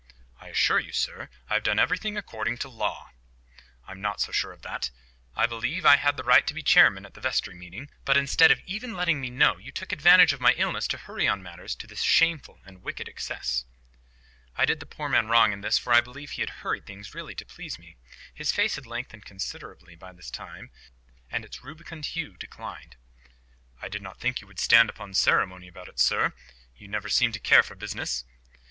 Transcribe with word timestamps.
"I 0.39 0.47
assure 0.47 0.79
you, 0.79 0.93
sir, 0.93 1.29
I 1.47 1.53
have 1.53 1.61
done 1.61 1.77
everything 1.77 2.17
according 2.17 2.57
to 2.57 2.67
law." 2.69 3.11
"I'm 3.85 4.01
not 4.01 4.19
so 4.19 4.31
sure 4.31 4.51
of 4.51 4.63
that. 4.63 4.89
I 5.35 5.45
believe 5.45 5.85
I 5.85 5.97
had 5.97 6.17
the 6.17 6.23
right 6.23 6.47
to 6.47 6.55
be 6.55 6.63
chairman 6.63 7.05
at 7.05 7.13
the 7.13 7.21
vestry 7.21 7.53
meeting; 7.53 7.87
but, 8.03 8.17
instead 8.17 8.49
of 8.49 8.59
even 8.65 8.95
letting 8.95 9.21
me 9.21 9.29
know, 9.29 9.57
you 9.59 9.71
took 9.71 9.91
advantage 9.91 10.33
of 10.33 10.41
my 10.41 10.53
illness 10.53 10.87
to 10.87 10.97
hurry 10.97 11.27
on 11.27 11.43
matters 11.43 11.75
to 11.75 11.85
this 11.85 12.01
shameful 12.01 12.61
and 12.65 12.81
wicked 12.81 13.07
excess." 13.07 13.65
I 14.57 14.65
did 14.65 14.79
the 14.79 14.87
poor 14.87 15.07
man 15.07 15.27
wrong 15.27 15.53
in 15.53 15.61
this, 15.61 15.77
for 15.77 15.93
I 15.93 16.01
believe 16.01 16.31
he 16.31 16.41
had 16.41 16.49
hurried 16.65 16.87
things 16.87 17.13
really 17.13 17.35
to 17.35 17.45
please 17.45 17.77
me. 17.77 17.97
His 18.33 18.51
face 18.51 18.77
had 18.77 18.87
lengthened 18.87 19.25
considerably 19.25 19.95
by 19.95 20.13
this 20.13 20.31
time, 20.31 20.71
and 21.29 21.45
its 21.45 21.61
rubicund 21.63 22.07
hue 22.17 22.37
declined. 22.37 22.95
"I 23.79 23.87
did 23.87 24.01
not 24.01 24.19
think 24.19 24.41
you 24.41 24.47
would 24.47 24.57
stand 24.59 24.89
upon 24.89 25.13
ceremony 25.13 25.67
about 25.67 25.87
it, 25.89 25.99
sir. 25.99 26.33
You 26.75 26.87
never 26.87 27.07
seemed 27.07 27.35
to 27.35 27.39
care 27.39 27.61
for 27.61 27.75
business." 27.75 28.25